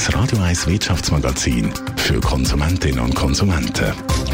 [0.00, 3.92] das Radio 1 Wirtschaftsmagazin für Konsumentinnen und Konsumenten.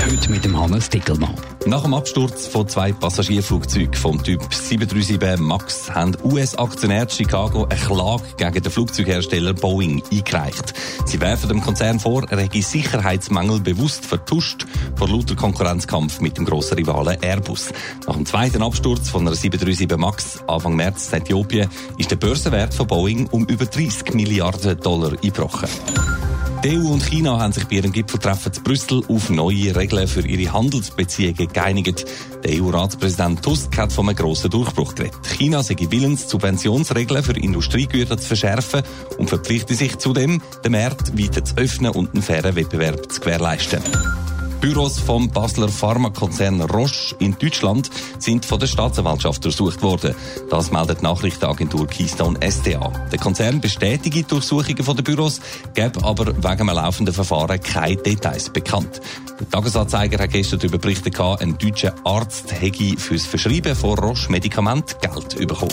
[0.09, 1.35] Heute mit dem Hannes Dickelmann.
[1.67, 8.23] Nach dem Absturz von zwei Passagierflugzeugen vom Typ 737 MAX haben US-Aktionäre Chicago eine Klage
[8.37, 10.75] gegen den Flugzeughersteller Boeing eingereicht.
[11.07, 14.64] Sie werfen dem Konzern vor, er hätte Sicherheitsmängel bewusst vertuscht
[14.95, 17.73] vor lauter Konkurrenzkampf mit dem grossen Rivalen Airbus.
[18.07, 22.75] Nach dem zweiten Absturz von einer 737 MAX Anfang März in Äthiopien ist der Börsenwert
[22.75, 25.56] von Boeing um über 30 Milliarden Dollar eingebrochen.
[26.65, 30.27] Die EU und China haben sich bei ihrem Gipfeltreffen zu Brüssel auf neue Regeln für
[30.27, 32.05] ihre Handelsbeziehungen geeinigt.
[32.42, 35.15] Der EU-Ratspräsident Tusk hat von einem grossen Durchbruch geredet.
[35.27, 38.83] China sei willens, Subventionsregeln für Industriegüter zu verschärfen
[39.19, 43.83] und verpflichte sich zudem, den Markt weiter zu öffnen und einen fairen Wettbewerb zu gewährleisten.
[44.61, 50.15] Büros vom Basler Pharmakonzern Roche in Deutschland sind von der Staatsanwaltschaft durchsucht worden.
[50.51, 52.91] Das meldet die Nachrichtenagentur Keystone SDA.
[53.13, 55.41] Der Konzern bestätigt die Durchsuchungen der Büros,
[55.75, 59.01] gäbe aber wegen einem laufenden Verfahren keine Details bekannt.
[59.39, 64.97] Der Tagesanzeiger hat gestern darüber berichtet, ein deutscher Arzt hätte fürs Verschreiben von Roche Medikament
[65.01, 65.73] Geld bekommen.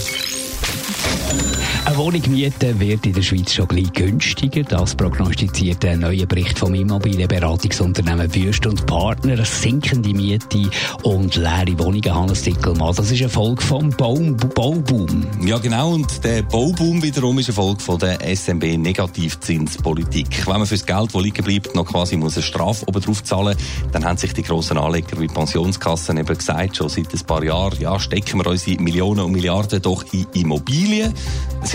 [1.93, 4.63] Eine Wohnung mieten wird in der Schweiz schon gleich günstiger.
[4.63, 9.45] Das prognostiziert ein neuer Bericht vom Immobilienberatungsunternehmen Wüst und Partner.
[9.45, 10.71] Sinkende Miete
[11.03, 12.95] und leere Wohnungen, Hannes Dickelmann.
[12.95, 15.27] Das ist eine Folge vom Baum Bauboom.
[15.45, 15.93] Ja, genau.
[15.93, 20.47] Und der Bauboom wiederum ist eine Folge von der SMB-Negativzinspolitik.
[20.47, 23.55] Wenn man fürs Geld, das liegen bleibt, noch quasi muss eine Strafe oben drauf zahlen,
[23.91, 27.79] dann haben sich die grossen Anleger wie Pensionskassen eben gesagt, schon seit ein paar Jahren,
[27.79, 31.13] ja, stecken wir unsere Millionen und Milliarden doch in Immobilien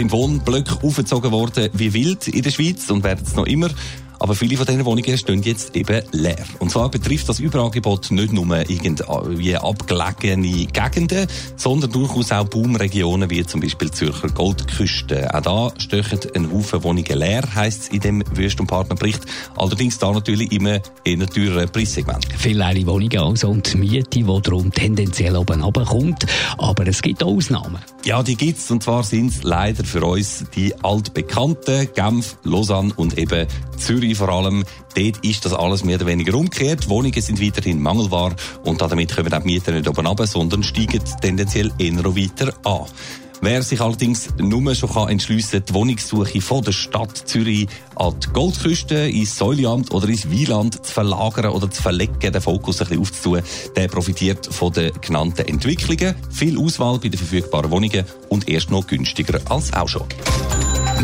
[0.09, 3.69] sind Wohnblöcke aufgezogen worden wie wild in der Schweiz und werden es noch immer.
[4.21, 6.45] Aber viele von diesen Wohnungen stehen jetzt eben leer.
[6.59, 13.47] Und zwar betrifft das Überangebot nicht nur irgendwie abgelegene Gegenden, sondern durchaus auch Boomregionen wie
[13.47, 15.33] zum Beispiel Zürcher Goldküste.
[15.33, 19.23] Auch da stechen ein Haufen Wohnungen leer, heisst es in dem Wüst- und Partnerbericht.
[19.57, 22.27] Allerdings da natürlich immer in einem teureren Preissegment.
[22.37, 26.27] Viele leere Wohnungen also und Miete, die darum tendenziell oben runterkommt.
[26.59, 27.79] Aber es gibt auch Ausnahmen.
[28.05, 28.71] Ja, die gibt's.
[28.71, 33.47] Und zwar sind es leider für uns die altbekannten Genf, Lausanne und eben
[33.77, 34.65] Zürich vor allem,
[34.97, 36.89] dort ist das alles mehr oder weniger umgekehrt.
[36.89, 41.03] Wohnungen sind weiterhin mangelbar und damit kommen auch die Mieter nicht oben runter, sondern steigen
[41.21, 42.87] tendenziell eher weiter an.
[43.41, 48.29] Wer sich allerdings nur schon kann entschliessen die Wohnungssuche von der Stadt Zürich an die
[48.33, 53.01] Goldküste, ins Säuliamt oder ins Wieland zu verlagern oder zu verlegen, den Fokus ein bisschen
[53.01, 53.43] aufzutun,
[53.77, 56.17] der profitiert von den genannten Entwicklungen.
[56.31, 60.07] Viel Auswahl bei den verfügbaren Wohnungen und erst noch günstiger als auch schon.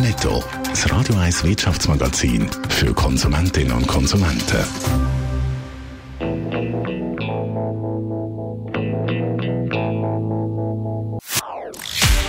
[0.00, 5.13] Netto, das Radio 1 Wirtschaftsmagazin für Konsumentinnen und Konsumenten.